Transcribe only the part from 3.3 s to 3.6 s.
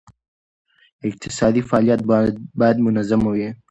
وي.